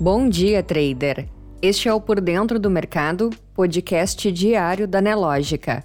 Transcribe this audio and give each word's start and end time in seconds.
Bom 0.00 0.28
dia, 0.28 0.62
trader. 0.62 1.28
Este 1.60 1.88
é 1.88 1.92
o 1.92 2.00
Por 2.00 2.20
Dentro 2.20 2.60
do 2.60 2.70
Mercado, 2.70 3.30
podcast 3.52 4.30
diário 4.30 4.86
da 4.86 5.00
Nelógica. 5.00 5.84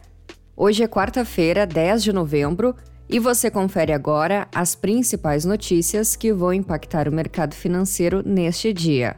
Hoje 0.55 0.83
é 0.83 0.87
quarta-feira, 0.87 1.65
10 1.65 2.03
de 2.03 2.13
novembro, 2.13 2.75
e 3.09 3.17
você 3.17 3.49
confere 3.49 3.91
agora 3.91 4.47
as 4.53 4.75
principais 4.75 5.45
notícias 5.45 6.15
que 6.15 6.31
vão 6.31 6.53
impactar 6.53 7.09
o 7.09 7.11
mercado 7.11 7.55
financeiro 7.55 8.21
neste 8.23 8.71
dia. 8.71 9.15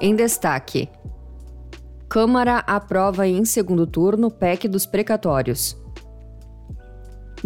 Em 0.00 0.14
destaque: 0.14 0.88
Câmara 2.08 2.58
aprova 2.68 3.26
em 3.26 3.44
segundo 3.44 3.84
turno 3.84 4.30
PEC 4.30 4.68
dos 4.68 4.86
precatórios. 4.86 5.76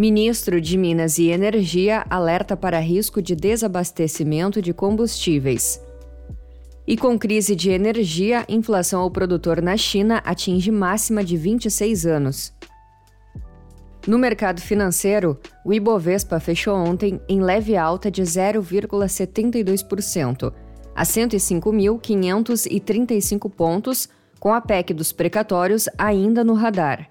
Ministro 0.01 0.61
de 0.63 0.79
Minas 0.79 1.19
e 1.19 1.29
Energia 1.29 2.07
alerta 2.09 2.57
para 2.57 2.81
risco 2.81 3.21
de 3.21 3.37
desabastecimento 3.37 4.63
de 4.63 4.73
combustíveis. 4.73 5.79
E 6.87 6.97
com 6.97 7.19
crise 7.19 7.55
de 7.55 7.69
energia, 7.69 8.47
inflação 8.49 9.03
ao 9.03 9.11
produtor 9.11 9.61
na 9.61 9.77
China 9.77 10.23
atinge 10.25 10.71
máxima 10.71 11.23
de 11.23 11.37
26 11.37 12.07
anos. 12.07 12.51
No 14.07 14.19
mercado 14.19 14.63
financeiro, 14.63 15.39
o 15.67 15.75
Ibovespa 15.75 16.41
fechou 16.41 16.77
ontem 16.77 17.21
em 17.29 17.43
leve 17.43 17.77
alta 17.77 18.11
de 18.11 18.23
0,72%, 18.23 20.51
a 20.95 21.03
105.535 21.03 23.51
pontos, 23.51 24.09
com 24.39 24.55
a 24.55 24.63
PEC 24.63 24.95
dos 24.95 25.13
precatórios 25.13 25.91
ainda 25.99 26.43
no 26.43 26.55
radar. 26.55 27.11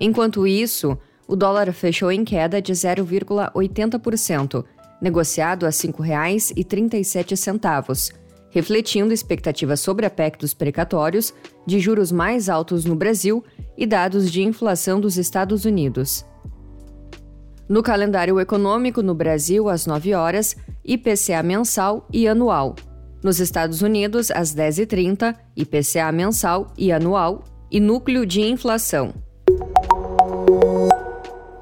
Enquanto 0.00 0.46
isso, 0.46 0.98
o 1.30 1.36
dólar 1.36 1.72
fechou 1.72 2.10
em 2.10 2.24
queda 2.24 2.60
de 2.60 2.72
0,80%, 2.72 4.64
negociado 5.00 5.64
a 5.64 5.68
R$ 5.68 5.74
5,37, 5.74 8.12
refletindo 8.50 9.14
expectativas 9.14 9.78
sobre 9.78 10.06
a 10.06 10.10
PEC 10.10 10.40
dos 10.40 10.52
precatórios, 10.52 11.32
de 11.64 11.78
juros 11.78 12.10
mais 12.10 12.48
altos 12.48 12.84
no 12.84 12.96
Brasil 12.96 13.44
e 13.78 13.86
dados 13.86 14.28
de 14.28 14.42
inflação 14.42 15.00
dos 15.00 15.16
Estados 15.16 15.64
Unidos. 15.64 16.26
No 17.68 17.80
calendário 17.80 18.40
econômico 18.40 19.00
no 19.00 19.14
Brasil, 19.14 19.68
às 19.68 19.86
9 19.86 20.12
horas, 20.14 20.56
IPCA 20.84 21.44
mensal 21.44 22.08
e 22.12 22.26
anual. 22.26 22.74
Nos 23.22 23.38
Estados 23.38 23.82
Unidos, 23.82 24.32
às 24.32 24.52
10h30, 24.52 25.36
IPCA 25.56 26.10
mensal 26.10 26.72
e 26.76 26.90
anual 26.90 27.44
e 27.70 27.78
núcleo 27.78 28.26
de 28.26 28.40
inflação. 28.40 29.14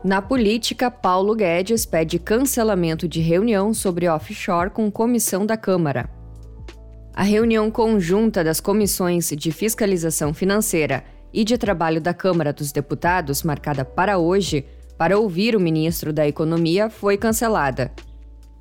Na 0.04 0.22
política, 0.22 0.92
Paulo 0.92 1.34
Guedes 1.34 1.84
pede 1.84 2.20
cancelamento 2.20 3.08
de 3.08 3.20
reunião 3.20 3.74
sobre 3.74 4.08
offshore 4.08 4.70
com 4.70 4.88
comissão 4.92 5.44
da 5.44 5.56
Câmara. 5.56 6.08
A 7.12 7.24
reunião 7.24 7.68
conjunta 7.68 8.44
das 8.44 8.60
comissões 8.60 9.28
de 9.30 9.50
fiscalização 9.50 10.32
financeira 10.32 11.02
e 11.34 11.42
de 11.42 11.58
trabalho 11.58 12.00
da 12.00 12.14
Câmara 12.14 12.52
dos 12.52 12.70
Deputados, 12.70 13.42
marcada 13.42 13.84
para 13.84 14.18
hoje, 14.18 14.64
para 14.96 15.18
ouvir 15.18 15.56
o 15.56 15.60
ministro 15.60 16.12
da 16.12 16.28
Economia, 16.28 16.88
foi 16.88 17.16
cancelada. 17.16 17.90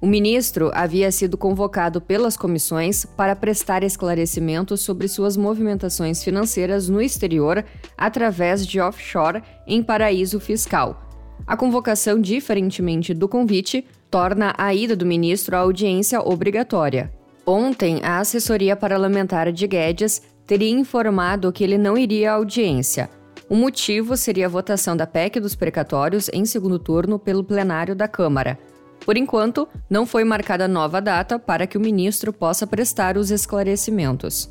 O 0.02 0.08
ministro 0.08 0.72
havia 0.74 1.12
sido 1.12 1.38
convocado 1.38 2.02
pelas 2.02 2.36
comissões 2.36 3.06
para 3.06 3.36
prestar 3.36 3.84
esclarecimentos 3.84 4.82
sobre 4.82 5.08
suas 5.08 5.38
movimentações 5.38 6.24
financeiras 6.24 6.90
no 6.90 7.00
exterior 7.00 7.64
através 7.96 8.66
de 8.66 8.80
offshore 8.80 9.44
em 9.68 9.84
paraíso 9.84 10.40
fiscal 10.40 11.06
a 11.46 11.56
convocação, 11.56 12.20
diferentemente 12.20 13.14
do 13.14 13.28
convite, 13.28 13.86
torna 14.10 14.54
a 14.58 14.74
ida 14.74 14.96
do 14.96 15.06
ministro 15.06 15.56
à 15.56 15.60
audiência 15.60 16.22
obrigatória. 16.22 17.12
Ontem, 17.46 18.02
a 18.03 18.20
assessoria 18.20 18.75
parlamentar 18.75 19.52
de 19.52 19.68
Guedes 19.68 20.22
teria 20.46 20.70
informado 20.70 21.52
que 21.52 21.64
ele 21.64 21.78
não 21.78 21.97
iria 21.97 22.31
à 22.31 22.36
audiência. 22.36 23.09
O 23.50 23.56
motivo 23.56 24.18
seria 24.18 24.47
a 24.47 24.50
votação 24.50 24.97
da 24.97 25.08
PEC 25.08 25.40
dos 25.40 25.56
precatórios 25.56 26.30
em 26.34 26.46
segundo 26.46 26.78
turno 26.78 27.18
pelo 27.18 27.44
plenário 27.44 27.96
da 27.96 28.08
Câmara. 28.08 28.59
Por 29.06 29.16
enquanto, 29.16 29.68
não 29.90 30.06
foi 30.06 30.26
marcada 30.26 30.68
nova 30.68 31.00
data 31.00 31.40
para 31.40 31.66
que 31.66 31.78
o 31.78 31.81
ministro 31.81 32.34
possa 32.34 32.68
prestar 32.68 33.18
os 33.18 33.31
esclarecimentos. 33.31 34.50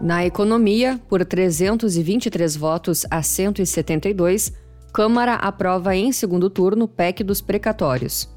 Na 0.00 0.24
economia, 0.24 1.00
por 1.08 1.24
323 1.24 2.54
votos 2.54 3.04
a 3.10 3.22
172, 3.22 4.52
Câmara 4.96 5.34
aprova 5.34 5.94
em 5.94 6.10
segundo 6.10 6.48
turno 6.48 6.88
PEC 6.88 7.22
dos 7.22 7.42
precatórios. 7.42 8.34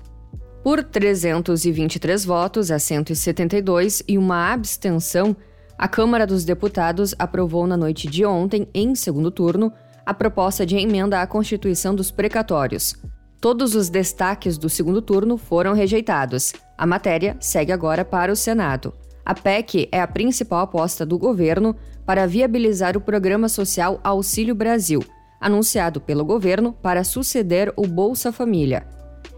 Por 0.62 0.84
323 0.84 2.26
votos 2.26 2.70
a 2.70 2.78
172 2.78 4.04
e 4.06 4.18
uma 4.18 4.52
abstenção, 4.52 5.34
a 5.78 5.88
Câmara 5.88 6.28
dos 6.28 6.44
Deputados 6.44 7.16
aprovou 7.18 7.66
na 7.66 7.78
noite 7.78 8.10
de 8.10 8.26
ontem, 8.26 8.68
em 8.74 8.94
segundo 8.94 9.32
turno, 9.32 9.72
a 10.06 10.14
proposta 10.14 10.66
de 10.66 10.76
emenda 10.76 11.22
à 11.22 11.26
Constituição 11.26 11.96
dos 11.96 12.12
precatórios. 12.12 12.94
Todos 13.40 13.74
os 13.74 13.88
destaques 13.88 14.58
do 14.58 14.68
segundo 14.68 15.02
turno 15.02 15.38
foram 15.38 15.72
rejeitados. 15.72 16.52
A 16.78 16.86
matéria 16.86 17.38
segue 17.40 17.72
agora 17.72 18.04
para 18.04 18.34
o 18.34 18.36
Senado. 18.36 18.94
A 19.24 19.34
PEC 19.34 19.88
é 19.94 20.02
a 20.02 20.08
principal 20.08 20.60
aposta 20.60 21.06
do 21.06 21.18
governo 21.18 21.74
para 22.06 22.28
viabilizar 22.28 22.98
o 22.98 23.02
programa 23.02 23.48
social 23.48 24.02
Auxílio 24.04 24.54
Brasil 24.54 25.02
anunciado 25.40 26.02
pelo 26.02 26.26
governo 26.26 26.74
para 26.74 27.04
suceder 27.04 27.72
o 27.76 27.88
Bolsa 27.88 28.32
Família. 28.32 28.86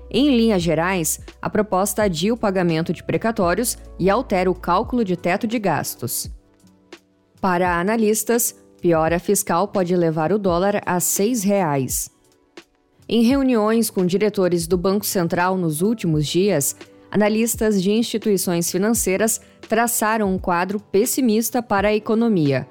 Em 0.09 0.35
linhas 0.35 0.61
gerais, 0.61 1.21
a 1.41 1.49
proposta 1.49 2.03
adia 2.03 2.33
o 2.33 2.37
pagamento 2.37 2.91
de 2.91 3.03
precatórios 3.03 3.77
e 3.97 4.09
altera 4.09 4.51
o 4.51 4.55
cálculo 4.55 5.05
de 5.05 5.15
teto 5.15 5.47
de 5.47 5.57
gastos. 5.57 6.29
Para 7.39 7.79
analistas, 7.79 8.55
piora 8.81 9.19
fiscal 9.19 9.67
pode 9.67 9.95
levar 9.95 10.33
o 10.33 10.39
dólar 10.39 10.81
a 10.85 10.95
R$ 10.95 10.99
6,00. 10.99 12.09
Em 13.07 13.23
reuniões 13.23 13.89
com 13.89 14.05
diretores 14.05 14.67
do 14.67 14.77
Banco 14.77 15.05
Central 15.05 15.57
nos 15.57 15.81
últimos 15.81 16.27
dias, 16.27 16.75
analistas 17.09 17.81
de 17.81 17.91
instituições 17.91 18.69
financeiras 18.69 19.39
traçaram 19.67 20.33
um 20.33 20.37
quadro 20.37 20.79
pessimista 20.79 21.63
para 21.63 21.89
a 21.89 21.93
economia 21.93 22.67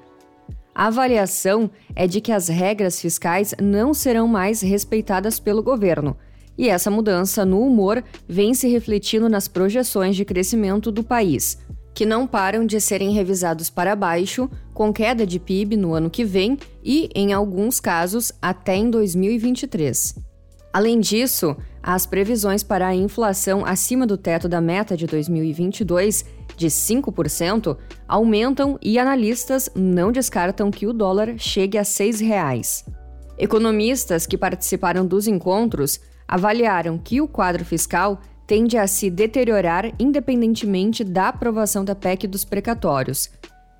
a 0.73 0.87
avaliação 0.87 1.69
é 1.95 2.07
de 2.07 2.21
que 2.21 2.31
as 2.31 2.47
regras 2.47 2.99
fiscais 2.99 3.53
não 3.61 3.93
serão 3.93 4.27
mais 4.27 4.61
respeitadas 4.61 5.39
pelo 5.39 5.61
governo. 5.61 6.15
E 6.57 6.69
essa 6.69 6.91
mudança 6.91 7.45
no 7.45 7.61
humor 7.61 8.03
vem 8.27 8.53
se 8.53 8.67
refletindo 8.67 9.27
nas 9.27 9.47
projeções 9.47 10.15
de 10.15 10.25
crescimento 10.25 10.91
do 10.91 11.03
país, 11.03 11.57
que 11.93 12.05
não 12.05 12.25
param 12.25 12.65
de 12.65 12.79
serem 12.79 13.11
revisados 13.11 13.69
para 13.69 13.95
baixo, 13.95 14.49
com 14.73 14.93
queda 14.93 15.25
de 15.25 15.39
PIB 15.39 15.75
no 15.75 15.93
ano 15.93 16.09
que 16.09 16.23
vem 16.23 16.57
e, 16.83 17.09
em 17.13 17.33
alguns 17.33 17.79
casos, 17.79 18.31
até 18.41 18.75
em 18.75 18.89
2023. 18.89 20.15
Além 20.73 21.01
disso, 21.01 21.55
as 21.83 22.05
previsões 22.05 22.63
para 22.63 22.87
a 22.87 22.95
inflação 22.95 23.65
acima 23.65 24.07
do 24.07 24.17
teto 24.17 24.47
da 24.47 24.61
meta 24.61 24.95
de 24.95 25.05
2022 25.05 26.23
de 26.55 26.67
5% 26.67 27.77
aumentam 28.07 28.77
e 28.81 28.99
analistas 28.99 29.69
não 29.75 30.11
descartam 30.11 30.69
que 30.71 30.87
o 30.87 30.93
dólar 30.93 31.35
chegue 31.37 31.77
a 31.77 31.81
R$ 31.81 31.87
6,00. 31.87 32.85
Economistas 33.37 34.27
que 34.27 34.37
participaram 34.37 35.05
dos 35.05 35.27
encontros 35.27 35.99
avaliaram 36.27 36.97
que 36.97 37.19
o 37.19 37.27
quadro 37.27 37.65
fiscal 37.65 38.19
tende 38.45 38.77
a 38.77 38.85
se 38.85 39.09
deteriorar 39.09 39.91
independentemente 39.99 41.03
da 41.03 41.29
aprovação 41.29 41.85
da 41.85 41.95
PEC 41.95 42.27
dos 42.27 42.43
precatórios, 42.43 43.29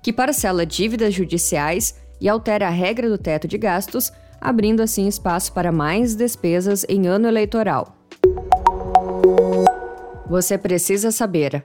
que 0.02 0.12
parcela 0.12 0.66
dívidas 0.66 1.14
judiciais 1.14 1.94
e 2.20 2.28
altera 2.28 2.68
a 2.68 2.70
regra 2.70 3.08
do 3.08 3.18
teto 3.18 3.46
de 3.46 3.58
gastos, 3.58 4.12
abrindo 4.40 4.80
assim 4.80 5.06
espaço 5.06 5.52
para 5.52 5.70
mais 5.70 6.14
despesas 6.14 6.84
em 6.88 7.06
ano 7.06 7.28
eleitoral. 7.28 7.96
Você 10.28 10.56
precisa 10.56 11.10
saber. 11.10 11.64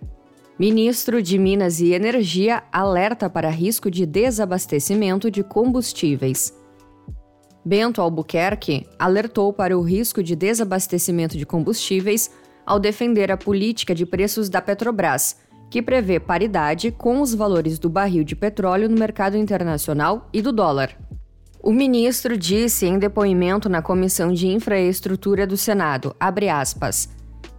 Ministro 0.60 1.22
de 1.22 1.38
Minas 1.38 1.80
e 1.80 1.94
Energia 1.94 2.64
alerta 2.72 3.30
para 3.30 3.48
risco 3.48 3.92
de 3.92 4.08
desabastecimento 4.08 5.30
de 5.30 5.44
combustíveis. 5.44 6.52
Bento 7.64 8.02
Albuquerque 8.02 8.88
alertou 8.98 9.54
para 9.54 9.78
o 9.78 9.84
risco 9.84 10.24
de 10.24 10.36
desabastecimento 10.36 11.38
de 11.38 11.46
combustíveis 11.46 12.32
ao 12.66 12.80
defender 12.80 13.32
a 13.32 13.38
política 13.38 13.94
de 13.94 14.04
preços 14.04 14.50
da 14.50 14.60
Petrobras, 14.60 15.38
que 15.70 15.80
prevê 15.80 16.20
paridade 16.20 16.90
com 16.90 17.22
os 17.22 17.36
valores 17.36 17.78
do 17.78 17.88
barril 17.88 18.24
de 18.24 18.36
petróleo 18.36 18.90
no 18.90 18.98
mercado 18.98 19.38
internacional 19.38 20.28
e 20.34 20.42
do 20.42 20.52
dólar. 20.52 20.98
O 21.62 21.72
ministro 21.72 22.36
disse 22.36 22.88
em 22.88 22.98
depoimento 22.98 23.70
na 23.70 23.84
Comissão 23.84 24.34
de 24.34 24.48
Infraestrutura 24.48 25.46
do 25.46 25.56
Senado, 25.56 26.16
aspas, 26.20 27.10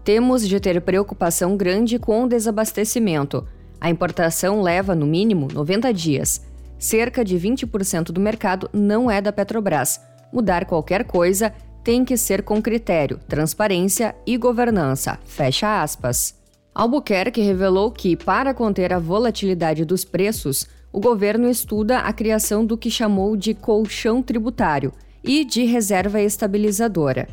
temos 0.09 0.49
de 0.49 0.59
ter 0.59 0.81
preocupação 0.81 1.55
grande 1.55 1.99
com 1.99 2.25
o 2.25 2.27
desabastecimento. 2.27 3.47
A 3.79 3.91
importação 3.91 4.63
leva, 4.63 4.95
no 4.95 5.05
mínimo, 5.05 5.49
90 5.53 5.93
dias. 5.93 6.41
Cerca 6.79 7.23
de 7.23 7.37
20% 7.37 8.05
do 8.05 8.19
mercado 8.19 8.71
não 8.73 9.11
é 9.11 9.21
da 9.21 9.31
Petrobras. 9.31 10.01
Mudar 10.33 10.65
qualquer 10.65 11.05
coisa 11.05 11.53
tem 11.85 12.07
que 12.07 12.17
ser 12.17 12.43
com 12.43 12.63
critério, 12.63 13.21
transparência 13.29 14.15
e 14.27 14.39
governança. 14.39 15.19
Fecha 15.27 15.83
aspas. 15.83 16.35
Albuquerque 16.75 17.43
revelou 17.43 17.91
que, 17.91 18.17
para 18.17 18.55
conter 18.55 18.95
a 18.95 18.99
volatilidade 18.99 19.85
dos 19.85 20.07
preços, 20.07 20.67
o 20.91 21.01
governo 21.01 21.51
estuda 21.51 21.99
a 21.99 22.15
criação 22.15 22.65
do 22.65 22.79
que 22.79 22.91
chamou 22.91 23.37
de 23.37 23.53
colchão 23.53 24.23
tributário 24.23 24.91
e 25.23 25.45
de 25.45 25.67
reserva 25.67 26.19
estabilizadora. 26.19 27.29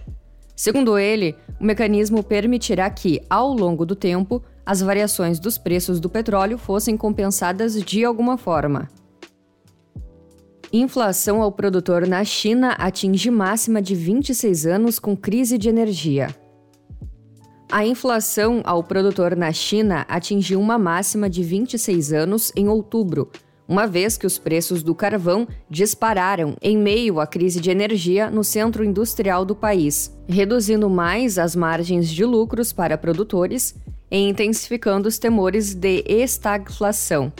Segundo 0.55 0.97
ele, 0.97 1.35
o 1.59 1.65
mecanismo 1.65 2.23
permitirá 2.23 2.89
que, 2.89 3.21
ao 3.29 3.53
longo 3.53 3.85
do 3.85 3.95
tempo, 3.95 4.41
as 4.65 4.81
variações 4.81 5.39
dos 5.39 5.57
preços 5.57 5.99
do 5.99 6.09
petróleo 6.09 6.57
fossem 6.57 6.95
compensadas 6.95 7.81
de 7.83 8.05
alguma 8.05 8.37
forma. 8.37 8.89
Inflação 10.71 11.41
ao 11.41 11.51
produtor 11.51 12.07
na 12.07 12.23
China 12.23 12.71
atinge 12.71 13.29
máxima 13.29 13.81
de 13.81 13.93
26 13.95 14.65
anos 14.65 14.99
com 14.99 15.15
crise 15.15 15.57
de 15.57 15.69
energia. 15.69 16.35
A 17.71 17.85
inflação 17.85 18.61
ao 18.63 18.83
produtor 18.83 19.35
na 19.35 19.51
China 19.51 20.05
atingiu 20.07 20.59
uma 20.59 20.77
máxima 20.77 21.29
de 21.29 21.43
26 21.43 22.13
anos 22.13 22.51
em 22.55 22.67
outubro, 22.67 23.29
uma 23.67 23.87
vez 23.87 24.17
que 24.17 24.27
os 24.27 24.37
preços 24.37 24.83
do 24.83 24.93
carvão 24.93 25.47
dispararam 25.69 26.55
em 26.61 26.77
meio 26.77 27.19
à 27.19 27.25
crise 27.25 27.59
de 27.59 27.71
energia 27.71 28.29
no 28.29 28.43
centro 28.43 28.83
industrial 28.83 29.43
do 29.43 29.55
país, 29.55 30.15
reduzindo 30.27 30.89
mais 30.89 31.37
as 31.37 31.55
margens 31.55 32.09
de 32.09 32.23
lucros 32.23 32.71
para 32.71 32.97
produtores 32.97 33.75
e 34.09 34.17
intensificando 34.17 35.07
os 35.07 35.17
temores 35.17 35.73
de 35.73 36.03
estagflação. 36.07 37.33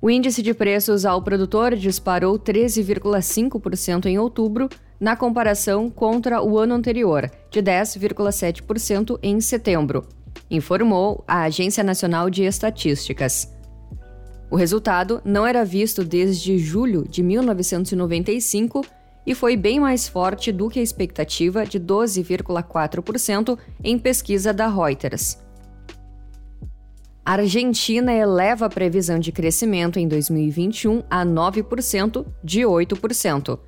O 0.00 0.10
índice 0.10 0.42
de 0.42 0.52
preços 0.52 1.06
ao 1.06 1.22
produtor 1.22 1.74
disparou 1.74 2.38
13,5% 2.38 4.06
em 4.06 4.18
outubro, 4.18 4.68
na 5.00 5.16
comparação 5.16 5.90
contra 5.90 6.42
o 6.42 6.58
ano 6.58 6.74
anterior, 6.74 7.30
de 7.50 7.62
10,7% 7.62 9.18
em 9.22 9.40
setembro, 9.40 10.06
informou 10.50 11.24
a 11.26 11.44
Agência 11.44 11.82
Nacional 11.82 12.28
de 12.28 12.44
Estatísticas. 12.44 13.53
O 14.54 14.56
resultado 14.56 15.20
não 15.24 15.44
era 15.44 15.64
visto 15.64 16.04
desde 16.04 16.56
julho 16.58 17.04
de 17.08 17.24
1995 17.24 18.86
e 19.26 19.34
foi 19.34 19.56
bem 19.56 19.80
mais 19.80 20.06
forte 20.06 20.52
do 20.52 20.70
que 20.70 20.78
a 20.78 20.82
expectativa 20.82 21.66
de 21.66 21.80
12,4% 21.80 23.58
em 23.82 23.98
pesquisa 23.98 24.54
da 24.54 24.68
Reuters. 24.68 25.40
A 27.26 27.32
Argentina 27.32 28.12
eleva 28.12 28.66
a 28.66 28.70
previsão 28.70 29.18
de 29.18 29.32
crescimento 29.32 29.98
em 29.98 30.06
2021 30.06 31.02
a 31.10 31.26
9%, 31.26 32.24
de 32.44 32.60
8%. 32.60 33.58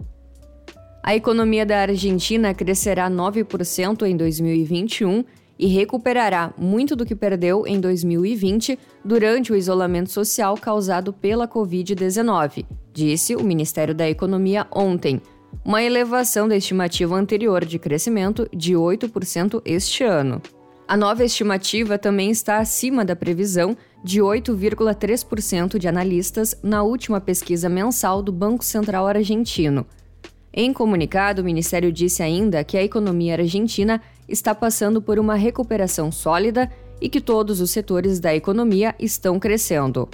A 1.02 1.16
economia 1.16 1.66
da 1.66 1.80
Argentina 1.80 2.54
crescerá 2.54 3.10
9% 3.10 4.06
em 4.06 4.16
2021 4.16 5.24
e 5.58 5.66
recuperará 5.66 6.52
muito 6.56 6.94
do 6.94 7.06
que 7.06 7.14
perdeu 7.14 7.66
em 7.66 7.80
2020 7.80 8.78
durante 9.04 9.52
o 9.52 9.56
isolamento 9.56 10.10
social 10.10 10.56
causado 10.56 11.12
pela 11.12 11.48
Covid-19, 11.48 12.66
disse 12.92 13.34
o 13.34 13.42
Ministério 13.42 13.94
da 13.94 14.08
Economia 14.08 14.66
ontem, 14.70 15.20
uma 15.64 15.82
elevação 15.82 16.46
da 16.46 16.56
estimativa 16.56 17.16
anterior 17.16 17.64
de 17.64 17.78
crescimento 17.78 18.48
de 18.54 18.74
8% 18.74 19.62
este 19.64 20.04
ano. 20.04 20.40
A 20.88 20.96
nova 20.96 21.24
estimativa 21.24 21.98
também 21.98 22.30
está 22.30 22.58
acima 22.58 23.04
da 23.04 23.16
previsão 23.16 23.76
de 24.04 24.20
8,3% 24.20 25.78
de 25.78 25.88
analistas 25.88 26.56
na 26.62 26.84
última 26.84 27.20
pesquisa 27.20 27.68
mensal 27.68 28.22
do 28.22 28.30
Banco 28.30 28.64
Central 28.64 29.06
Argentino. 29.06 29.84
Em 30.52 30.72
comunicado, 30.72 31.42
o 31.42 31.44
Ministério 31.44 31.90
disse 31.90 32.22
ainda 32.22 32.62
que 32.62 32.78
a 32.78 32.84
economia 32.84 33.34
argentina 33.34 34.00
está 34.28 34.54
passando 34.54 35.00
por 35.00 35.18
uma 35.18 35.34
recuperação 35.34 36.10
sólida 36.10 36.70
e 37.00 37.08
que 37.08 37.20
todos 37.20 37.60
os 37.60 37.70
setores 37.70 38.18
da 38.18 38.34
economia 38.34 38.94
estão 38.98 39.38
crescendo. 39.38 40.08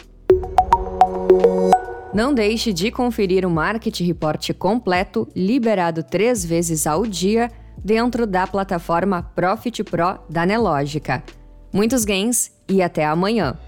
Não 2.12 2.34
deixe 2.34 2.72
de 2.72 2.90
conferir 2.90 3.46
o 3.46 3.50
Market 3.50 4.00
Report 4.00 4.52
completo, 4.54 5.26
liberado 5.34 6.02
três 6.02 6.44
vezes 6.44 6.86
ao 6.86 7.06
dia, 7.06 7.50
dentro 7.82 8.26
da 8.26 8.46
plataforma 8.46 9.22
Profit 9.22 9.82
Pro 9.82 10.18
da 10.28 10.44
Nelogica. 10.44 11.22
Muitos 11.72 12.04
gains 12.04 12.52
e 12.68 12.82
até 12.82 13.06
amanhã! 13.06 13.58